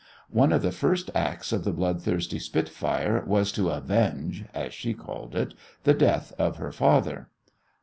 [0.31, 5.35] One of the first acts of the bloodthirsty spitfire was to "avenge," as she called
[5.35, 7.29] it, the death of her father.